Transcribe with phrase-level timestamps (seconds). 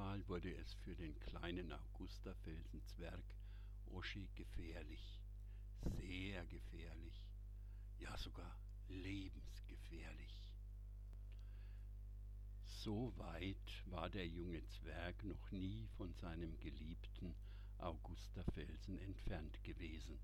[0.00, 3.22] einmal wurde es für den kleinen Augustafelsen-Zwerg
[3.92, 5.20] Oschi gefährlich,
[5.82, 7.22] sehr gefährlich,
[7.98, 8.56] ja sogar
[8.88, 10.54] lebensgefährlich.
[12.64, 17.34] So weit war der junge Zwerg noch nie von seinem geliebten
[17.76, 20.18] Augustafelsen entfernt gewesen.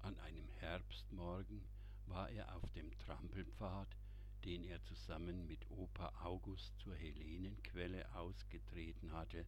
[0.00, 1.62] An einem Herbstmorgen
[2.06, 3.96] war er auf dem Trampelpfad
[4.44, 9.46] den er zusammen mit Opa August zur Helenenquelle ausgetreten hatte,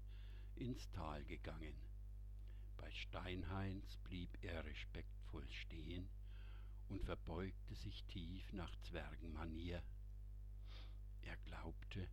[0.56, 1.74] ins Tal gegangen.
[2.76, 6.08] Bei Steinhains blieb er respektvoll stehen
[6.88, 9.82] und verbeugte sich tief nach Zwergenmanier.
[11.22, 12.08] Er glaubte,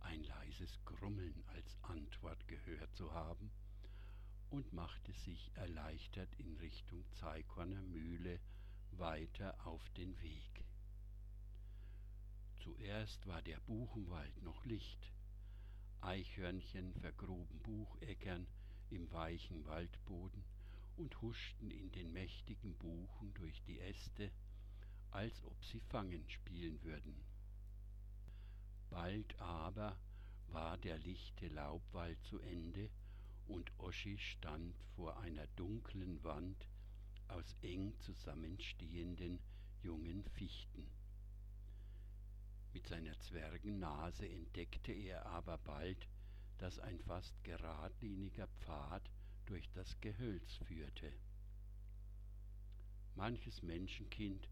[0.00, 3.50] ein leises Grummeln als Antwort gehört zu haben
[4.50, 8.40] und machte sich erleichtert in Richtung Zeikorner Mühle
[8.92, 10.65] weiter auf den Weg.
[12.66, 15.12] Zuerst war der Buchenwald noch Licht.
[16.00, 18.44] Eichhörnchen vergruben Bucheckern
[18.90, 20.42] im weichen Waldboden
[20.96, 24.32] und huschten in den mächtigen Buchen durch die Äste,
[25.12, 27.24] als ob sie Fangen spielen würden.
[28.90, 29.96] Bald aber
[30.48, 32.90] war der lichte Laubwald zu Ende
[33.46, 36.66] und Oschi stand vor einer dunklen Wand
[37.28, 39.38] aus eng zusammenstehenden
[39.84, 40.90] jungen Fichten.
[42.76, 46.06] Mit seiner Zwergennase entdeckte er aber bald,
[46.58, 49.10] dass ein fast geradliniger Pfad
[49.46, 51.10] durch das Gehölz führte.
[53.14, 54.46] Manches Menschenkind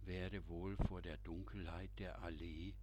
[0.00, 2.74] wäre wohl vor der Dunkelheit der Allee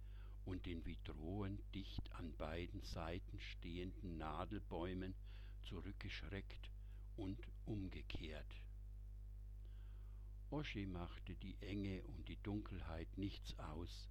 [0.46, 5.14] und den wie drohend dicht an beiden Seiten stehenden Nadelbäumen
[5.64, 6.70] zurückgeschreckt
[7.14, 8.62] und umgekehrt.
[10.48, 14.08] Oschi machte die Enge und die Dunkelheit nichts aus,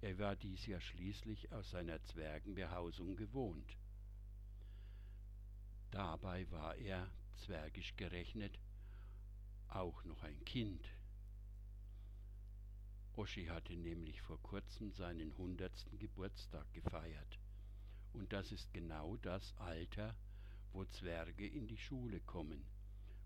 [0.00, 3.76] er war dies ja schließlich aus seiner Zwergenbehausung gewohnt.
[5.90, 8.58] Dabei war er, zwergisch gerechnet,
[9.68, 10.88] auch noch ein Kind.
[13.14, 17.38] Oschi hatte nämlich vor kurzem seinen hundertsten Geburtstag gefeiert.
[18.12, 20.14] Und das ist genau das Alter,
[20.72, 22.66] wo Zwerge in die Schule kommen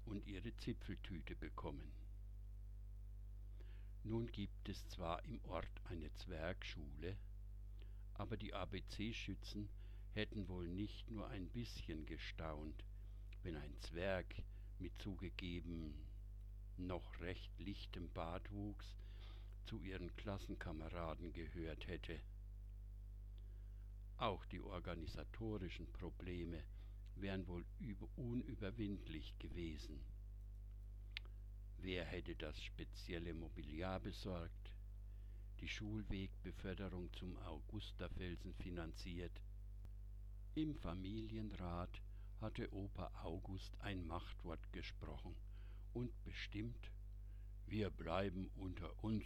[0.04, 1.99] und ihre Zipfeltüte bekommen.
[4.02, 7.18] Nun gibt es zwar im Ort eine Zwergschule,
[8.14, 9.68] aber die ABC-Schützen
[10.12, 12.84] hätten wohl nicht nur ein bisschen gestaunt,
[13.42, 14.42] wenn ein Zwerg
[14.78, 15.94] mit zugegeben
[16.78, 18.96] noch recht lichtem Bartwuchs
[19.66, 22.18] zu ihren Klassenkameraden gehört hätte.
[24.16, 26.64] Auch die organisatorischen Probleme
[27.16, 27.66] wären wohl
[28.16, 30.00] unüberwindlich gewesen.
[31.82, 34.70] Wer hätte das spezielle Mobiliar besorgt,
[35.60, 39.41] die Schulwegbeförderung zum Augustafelsen finanziert?
[40.54, 42.02] Im Familienrat
[42.38, 45.34] hatte Opa August ein Machtwort gesprochen
[45.94, 46.91] und bestimmt,
[47.66, 49.24] wir bleiben unter uns.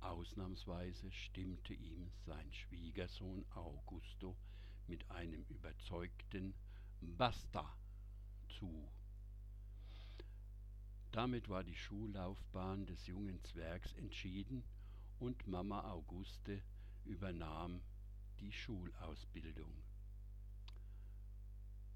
[0.00, 4.36] Ausnahmsweise stimmte ihm sein Schwiegersohn Augusto
[4.88, 6.54] mit einem überzeugten
[7.00, 7.74] Basta
[8.58, 8.90] zu.
[11.12, 14.62] Damit war die Schullaufbahn des jungen Zwergs entschieden
[15.18, 16.62] und Mama Auguste
[17.04, 17.80] übernahm
[18.40, 19.72] die Schulausbildung.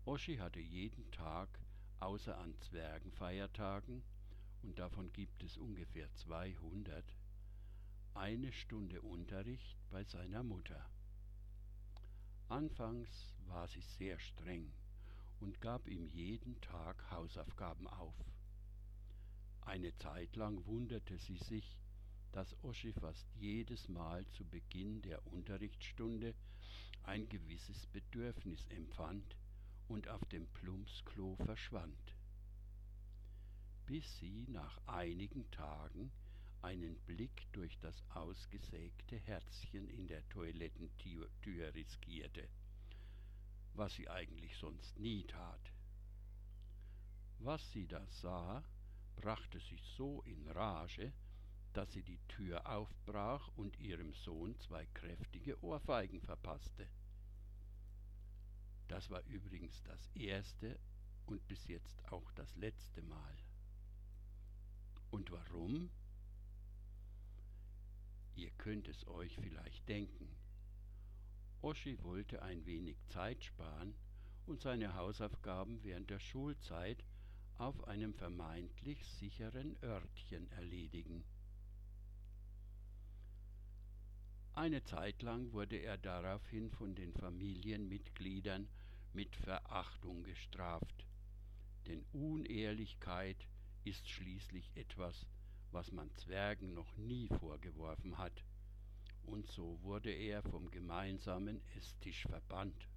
[0.05, 1.61] Oschi hatte jeden Tag,
[2.01, 4.03] außer an Zwergenfeiertagen,
[4.63, 7.05] und davon gibt es ungefähr 200,
[8.15, 10.85] eine Stunde Unterricht bei seiner Mutter.
[12.49, 14.73] Anfangs war sie sehr streng
[15.41, 18.15] und gab ihm jeden Tag Hausaufgaben auf.
[19.65, 21.79] Eine Zeit lang wunderte sie sich,
[22.33, 26.35] dass Oschi fast jedes Mal zu Beginn der Unterrichtsstunde
[27.05, 29.37] ein gewisses Bedürfnis empfand
[29.89, 32.15] und auf dem Plumpsklo verschwand,
[33.87, 36.11] bis sie nach einigen Tagen
[36.63, 41.29] einen Blick durch das ausgesägte Herzchen in der Toilettentür
[41.75, 42.49] riskierte,
[43.75, 45.73] was sie eigentlich sonst nie tat.
[47.39, 48.63] Was sie da sah,
[49.17, 51.13] brachte sich so in Rage,
[51.73, 56.89] dass sie die Tür aufbrach und ihrem Sohn zwei kräftige Ohrfeigen verpasste.
[58.89, 60.79] Das war übrigens das erste
[61.27, 63.37] und bis jetzt auch das letzte Mal.
[65.11, 65.91] Und warum?
[68.35, 70.37] Ihr könnt es euch vielleicht denken.
[71.61, 73.95] Oschi wollte ein wenig Zeit sparen
[74.47, 77.05] und seine Hausaufgaben während der Schulzeit
[77.59, 81.25] auf einem vermeintlich sicheren Örtchen erledigen.
[84.55, 88.69] Eine Zeit lang wurde er daraufhin von den Familienmitgliedern
[89.15, 91.07] mit Verachtung gestraft,
[91.87, 93.49] denn Unehrlichkeit
[93.85, 95.27] ist schließlich etwas,
[95.71, 98.45] was man Zwergen noch nie vorgeworfen hat,
[99.25, 102.89] und so wurde er vom gemeinsamen Esstisch verbannt.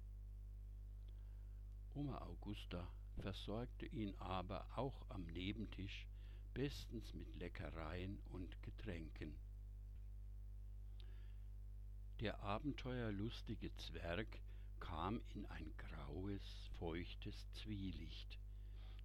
[1.94, 2.86] Oma Augusta
[3.20, 6.06] versorgte ihn aber auch am Nebentisch
[6.54, 9.36] bestens mit Leckereien und Getränken.
[12.20, 14.40] Der abenteuerlustige Zwerg
[14.80, 18.38] kam in ein graues, feuchtes Zwielicht,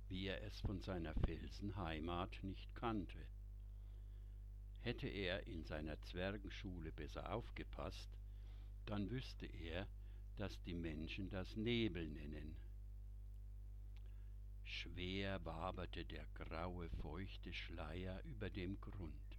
[0.08, 3.20] wie er es von seiner Felsenheimat nicht kannte.
[4.80, 8.10] Hätte er in seiner Zwergenschule besser aufgepasst,
[8.86, 9.88] dann wüsste er,
[10.38, 12.56] dass die Menschen das Nebel nennen.
[14.74, 19.38] Schwer waberte der graue, feuchte Schleier über dem Grund.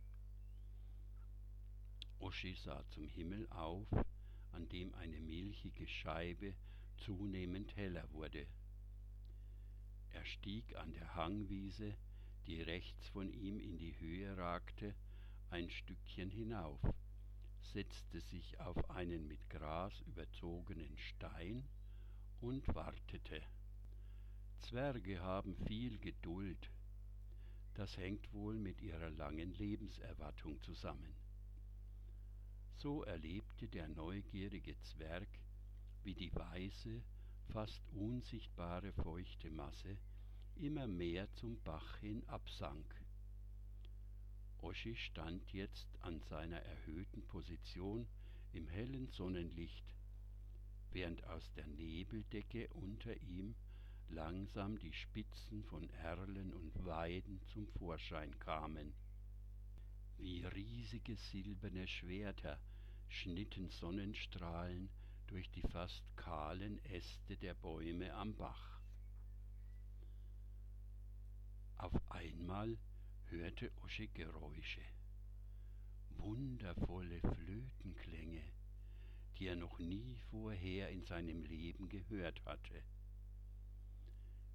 [2.19, 3.89] Oschi sah zum Himmel auf,
[4.53, 6.55] an dem eine milchige Scheibe
[6.99, 8.47] zunehmend heller wurde.
[10.11, 11.97] Er stieg an der Hangwiese,
[12.47, 14.95] die rechts von ihm in die Höhe ragte,
[15.49, 16.79] ein Stückchen hinauf,
[17.63, 21.67] setzte sich auf einen mit Gras überzogenen Stein
[22.43, 23.43] und wartete.
[24.63, 26.71] Zwerge haben viel Geduld.
[27.75, 31.15] Das hängt wohl mit ihrer langen Lebenserwartung zusammen.
[32.77, 35.29] So erlebte der neugierige Zwerg,
[36.05, 37.03] wie die weiße,
[37.49, 39.99] fast unsichtbare feuchte Masse
[40.57, 42.95] immer mehr zum Bach hin absank.
[44.59, 48.07] Oschi stand jetzt an seiner erhöhten Position
[48.53, 49.95] im hellen Sonnenlicht,
[50.93, 53.55] während aus der Nebeldecke unter ihm
[54.13, 58.93] langsam die Spitzen von Erlen und Weiden zum Vorschein kamen.
[60.19, 62.61] Wie riesige silberne Schwerter
[63.09, 64.91] schnitten Sonnenstrahlen
[65.27, 68.81] durch die fast kahlen Äste der Bäume am Bach.
[71.79, 72.79] Auf einmal
[73.25, 74.83] hörte Osche Geräusche,
[76.11, 78.45] wundervolle Flötenklänge,
[79.39, 82.85] die er noch nie vorher in seinem Leben gehört hatte.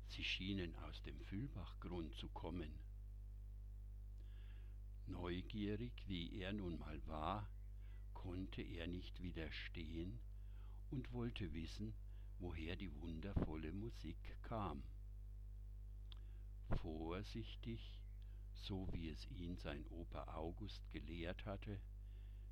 [0.08, 2.72] Sie schienen aus dem Füllbachgrund zu kommen.
[5.06, 7.50] Neugierig wie er nun mal war,
[8.14, 10.20] konnte er nicht widerstehen
[10.92, 11.94] und wollte wissen,
[12.40, 14.84] woher die wundervolle Musik kam.
[16.82, 18.00] Vorsichtig,
[18.54, 21.80] so wie es ihn sein Opa August gelehrt hatte,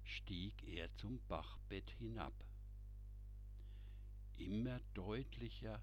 [0.03, 2.33] stieg er zum Bachbett hinab.
[4.37, 5.81] Immer deutlicher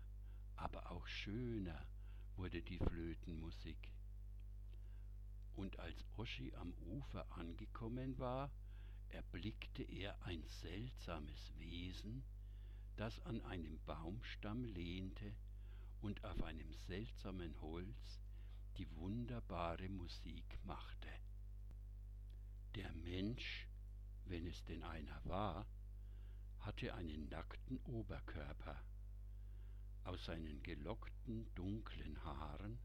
[0.63, 1.85] aber auch schöner
[2.37, 3.93] wurde die Flötenmusik.
[5.55, 8.51] Und als Oschi am Ufer angekommen war,
[9.09, 12.23] erblickte er ein seltsames Wesen,
[12.97, 15.35] das an einem Baumstamm lehnte
[16.01, 18.21] und auf einem seltsamen Holz
[18.77, 21.09] die wunderbare Musik machte.
[22.77, 23.67] Der Mensch,
[24.27, 25.67] wenn es denn einer war,
[26.61, 28.81] hatte einen nackten Oberkörper
[30.05, 32.79] aus seinen gelockten, dunklen Haaren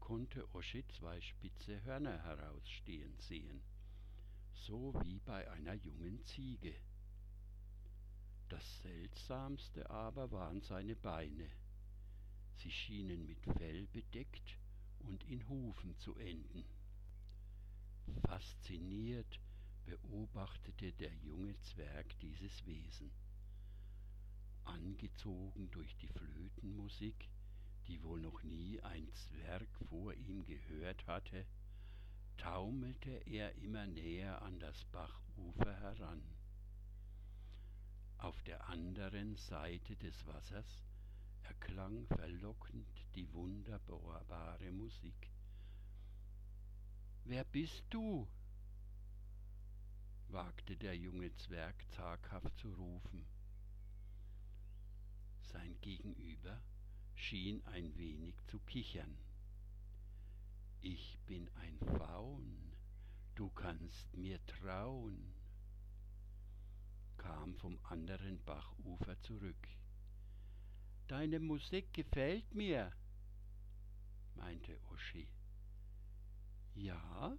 [0.00, 3.60] konnte Oschi zwei spitze Hörner herausstehen sehen,
[4.52, 6.74] so wie bei einer jungen Ziege.
[8.48, 11.50] Das Seltsamste aber waren seine Beine.
[12.54, 14.58] Sie schienen mit Fell bedeckt
[15.00, 16.64] und in Hufen zu enden.
[18.26, 19.40] Fasziniert
[19.84, 23.10] beobachtete der junge Zwerg dieses Wesen
[24.86, 27.28] angezogen durch die Flötenmusik,
[27.88, 31.44] die wohl noch nie ein Zwerg vor ihm gehört hatte,
[32.36, 36.22] taumelte er immer näher an das Bachufer heran.
[38.18, 40.84] Auf der anderen Seite des Wassers
[41.42, 45.32] erklang verlockend die wunderbare Musik.
[47.24, 48.28] Wer bist du?
[50.28, 53.35] wagte der junge Zwerg zaghaft zu rufen.
[55.52, 56.60] Sein Gegenüber
[57.14, 59.16] schien ein wenig zu kichern.
[60.80, 62.76] Ich bin ein Faun,
[63.34, 65.34] du kannst mir trauen,
[67.16, 69.68] kam vom anderen Bachufer zurück.
[71.06, 72.92] Deine Musik gefällt mir,
[74.34, 75.28] meinte Oschi.
[76.74, 77.38] Ja,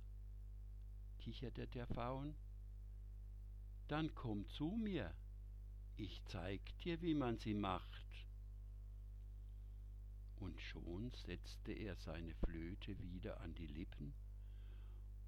[1.19, 2.35] kicherte der Faun.
[3.87, 5.13] Dann komm zu mir,
[6.00, 8.08] ich zeig dir, wie man sie macht
[10.39, 14.13] und schon setzte er seine Flöte wieder an die Lippen.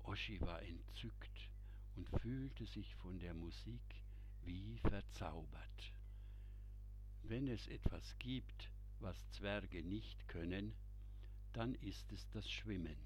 [0.03, 1.49] Oschi war entzückt
[1.95, 3.81] und fühlte sich von der Musik
[4.43, 5.93] wie verzaubert.
[7.23, 10.73] Wenn es etwas gibt, was Zwerge nicht können,
[11.53, 12.97] dann ist es das Schwimmen.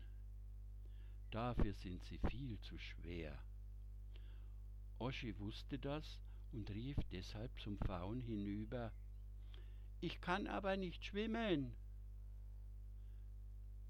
[1.32, 3.38] Dafür sind sie viel zu schwer.
[5.00, 6.23] Oschi wusste das
[6.54, 8.92] und rief deshalb zum Faun hinüber
[10.00, 11.76] Ich kann aber nicht schwimmen.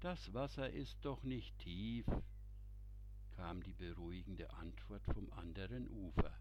[0.00, 2.06] Das Wasser ist doch nicht tief,
[3.32, 6.38] kam die beruhigende Antwort vom anderen Ufer.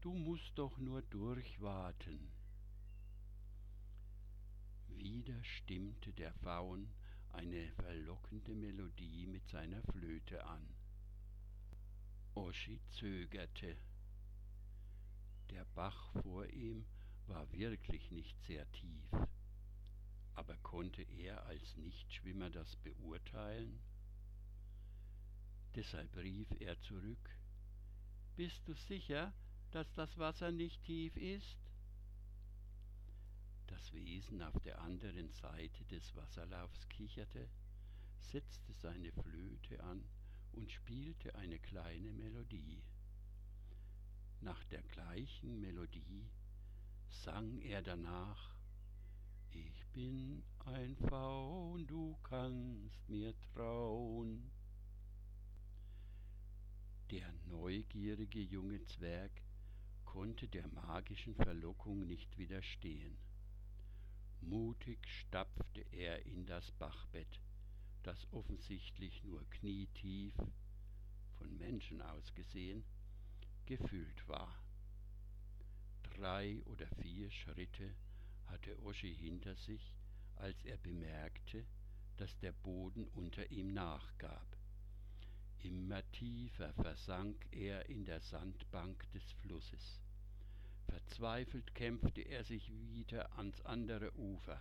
[0.00, 2.32] Du musst doch nur durchwarten.
[4.88, 6.92] Wieder stimmte der Faun
[7.32, 10.66] eine verlockende Melodie mit seiner Flöte an.
[12.34, 13.76] Oschi zögerte.
[15.50, 16.86] Der Bach vor ihm
[17.26, 19.10] war wirklich nicht sehr tief.
[20.34, 23.80] Aber konnte er als Nichtschwimmer das beurteilen?
[25.74, 27.38] Deshalb rief er zurück
[28.36, 29.32] Bist du sicher,
[29.72, 31.58] dass das Wasser nicht tief ist?
[33.66, 37.48] Das Wesen auf der anderen Seite des Wasserlaufs kicherte,
[38.18, 40.04] setzte seine Flöte an
[40.52, 42.82] und spielte eine kleine Melodie.
[44.42, 46.26] Nach der gleichen Melodie
[47.10, 48.56] sang er danach
[49.50, 54.50] Ich bin ein Faun, du kannst mir trauen.
[57.10, 59.42] Der neugierige junge Zwerg
[60.06, 63.18] konnte der magischen Verlockung nicht widerstehen.
[64.40, 67.40] Mutig stapfte er in das Bachbett,
[68.04, 70.34] das offensichtlich nur knietief,
[71.36, 72.84] von Menschen aus gesehen,
[73.70, 74.52] gefüllt war.
[76.02, 77.94] Drei oder vier Schritte
[78.46, 79.92] hatte Oschi hinter sich,
[80.34, 81.64] als er bemerkte,
[82.16, 84.56] dass der Boden unter ihm nachgab.
[85.62, 90.00] Immer tiefer versank er in der Sandbank des Flusses.
[90.88, 94.60] Verzweifelt kämpfte er sich wieder ans andere Ufer.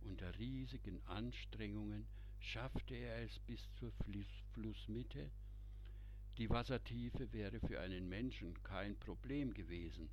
[0.00, 2.08] Unter riesigen Anstrengungen
[2.40, 3.92] schaffte er es bis zur
[4.52, 5.30] Flussmitte.
[6.38, 10.10] Die Wassertiefe wäre für einen Menschen kein Problem gewesen,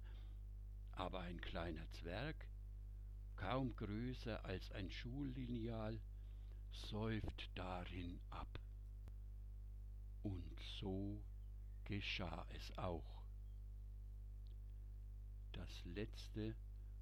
[0.93, 2.47] aber ein kleiner Zwerg,
[3.35, 5.99] kaum größer als ein Schullineal,
[6.71, 8.57] säuft darin ab.
[10.21, 11.21] Und so
[11.83, 13.25] geschah es auch.
[15.51, 16.55] Das letzte,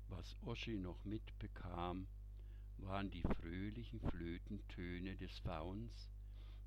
[0.08, 2.08] was Oschi noch mitbekam,
[2.78, 6.10] waren die fröhlichen Flötentöne des Fauns,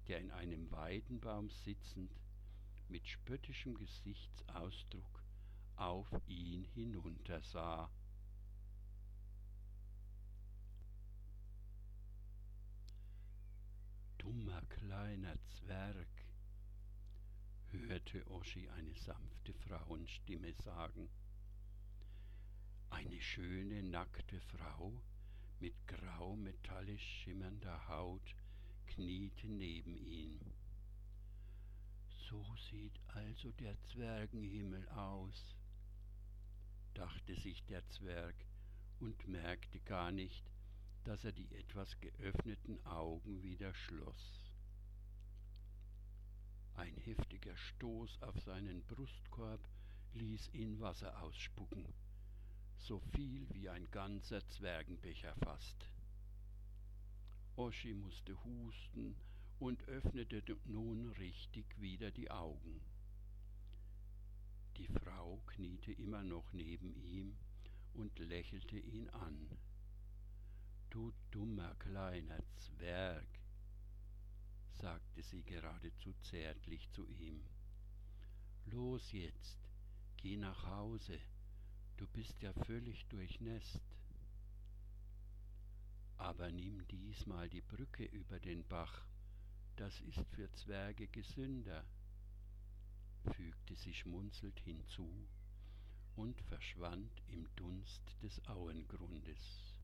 [0.07, 2.15] der in einem Weidenbaum sitzend
[2.88, 5.23] mit spöttischem Gesichtsausdruck
[5.76, 7.91] auf ihn hinuntersah.
[14.19, 16.09] Dummer kleiner Zwerg,
[17.69, 21.11] hörte Oschi eine sanfte Frauenstimme sagen.
[22.91, 25.03] Eine schöne nackte Frau
[25.61, 28.35] mit grau metallisch schimmernder Haut
[28.87, 30.41] kniete neben ihm.
[32.75, 35.54] Sieht also der Zwergenhimmel aus,
[36.93, 38.35] dachte sich der Zwerg
[38.99, 40.50] und merkte gar nicht,
[41.04, 44.50] dass er die etwas geöffneten Augen wieder schloss.
[46.75, 49.69] Ein heftiger Stoß auf seinen Brustkorb
[50.14, 51.87] ließ ihn Wasser ausspucken,
[52.76, 55.88] so viel wie ein ganzer Zwergenbecher fast.
[57.54, 59.14] Oschi musste husten
[59.59, 62.81] und öffnete nun richtig wieder die Augen.
[64.77, 67.37] Die Frau kniete immer noch neben ihm
[67.93, 69.49] und lächelte ihn an.
[70.91, 73.27] Du dummer kleiner Zwerg,
[74.73, 77.45] sagte sie geradezu zärtlich zu ihm.
[78.67, 79.59] Los jetzt,
[80.17, 81.19] geh nach Hause,
[81.97, 83.83] du bist ja völlig durchnässt.
[86.17, 89.05] Aber nimm diesmal die Brücke über den Bach,
[89.76, 91.85] das ist für Zwerge gesünder,
[93.33, 95.28] fügte sie schmunzelnd hinzu
[96.16, 99.75] und verschwand im Dunst des Auengrundes.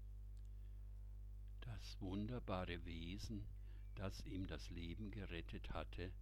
[1.60, 3.46] Das wunderbare Wesen,
[3.94, 6.12] das ihm das Leben gerettet hatte,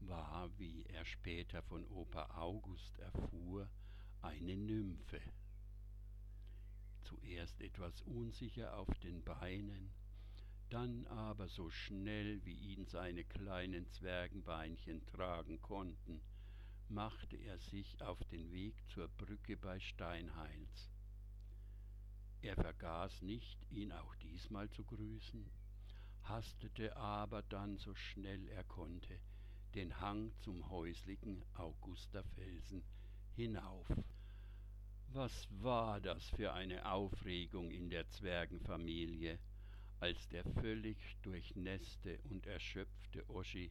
[0.00, 3.68] war, wie er später von Opa August erfuhr,
[4.22, 5.20] eine Nymphe.
[7.02, 9.90] Zuerst etwas unsicher auf den Beinen,
[10.74, 16.20] dann aber so schnell, wie ihn seine kleinen Zwergenbeinchen tragen konnten,
[16.88, 20.90] machte er sich auf den Weg zur Brücke bei Steinheinz.
[22.42, 25.48] Er vergaß nicht, ihn auch diesmal zu grüßen,
[26.24, 29.20] hastete aber dann so schnell er konnte
[29.76, 32.82] den Hang zum häuslichen Augusterfelsen
[33.36, 33.86] hinauf.
[35.12, 39.38] Was war das für eine Aufregung in der Zwergenfamilie,
[40.00, 43.70] als der völlig durchnässte und erschöpfte Oschi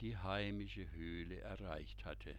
[0.00, 2.34] die heimische Höhle erreicht hatte.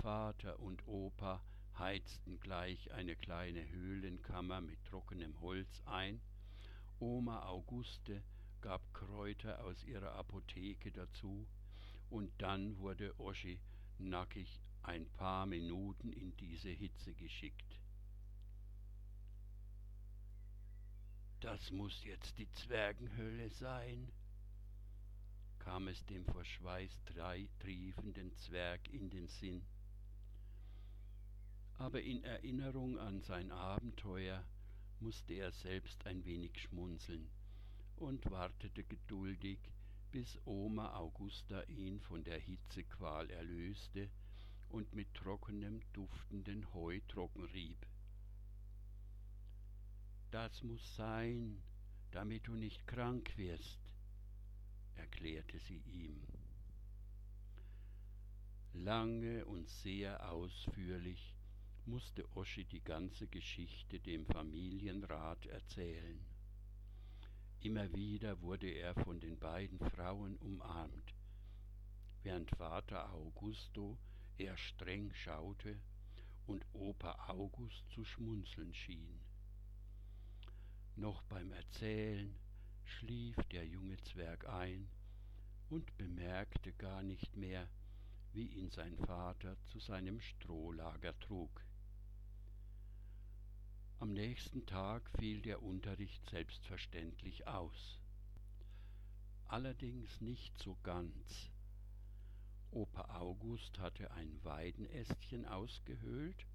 [0.00, 1.44] Vater und Opa
[1.78, 6.20] heizten gleich eine kleine Höhlenkammer mit trockenem Holz ein,
[6.98, 8.22] Oma Auguste
[8.60, 11.46] gab Kräuter aus ihrer Apotheke dazu,
[12.10, 13.60] und dann wurde Oschi
[13.98, 17.81] nackig ein paar Minuten in diese Hitze geschickt.
[21.42, 24.12] Das muss jetzt die Zwergenhölle sein,
[25.58, 27.02] kam es dem vor Schweiß
[27.58, 29.66] triefenden Zwerg in den Sinn.
[31.78, 34.46] Aber in Erinnerung an sein Abenteuer
[35.00, 37.28] musste er selbst ein wenig schmunzeln
[37.96, 39.58] und wartete geduldig,
[40.12, 44.08] bis Oma Augusta ihn von der Hitzequal erlöste
[44.68, 47.84] und mit trockenem, duftenden Heu trocken rieb.
[50.32, 51.62] Das muss sein,
[52.10, 53.78] damit du nicht krank wirst,
[54.94, 56.26] erklärte sie ihm.
[58.72, 61.36] Lange und sehr ausführlich
[61.84, 66.24] musste Oschi die ganze Geschichte dem Familienrat erzählen.
[67.60, 71.14] Immer wieder wurde er von den beiden Frauen umarmt,
[72.22, 73.98] während Vater Augusto
[74.38, 75.78] eher streng schaute
[76.46, 79.20] und Opa August zu schmunzeln schien.
[80.96, 82.34] Noch beim Erzählen
[82.84, 84.88] schlief der junge Zwerg ein
[85.70, 87.66] und bemerkte gar nicht mehr,
[88.32, 91.64] wie ihn sein Vater zu seinem Strohlager trug.
[93.98, 98.00] Am nächsten Tag fiel der Unterricht selbstverständlich aus.
[99.46, 101.50] Allerdings nicht so ganz.
[102.70, 106.46] Opa August hatte ein Weidenästchen ausgehöhlt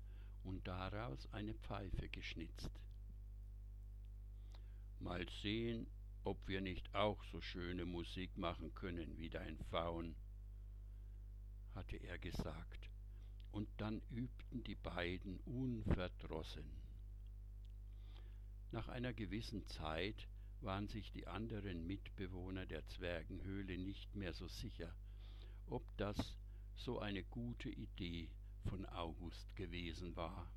[0.44, 2.72] und daraus eine Pfeife geschnitzt.
[5.00, 5.88] Mal sehen,
[6.24, 10.16] ob wir nicht auch so schöne Musik machen können wie dein Faun,
[11.74, 12.90] hatte er gesagt,
[13.52, 16.66] und dann übten die beiden unverdrossen.
[18.72, 20.28] Nach einer gewissen Zeit
[20.62, 24.94] waren sich die anderen Mitbewohner der Zwergenhöhle nicht mehr so sicher,
[25.68, 26.38] ob das
[26.76, 28.30] so eine gute Idee
[28.66, 30.52] von August gewesen war.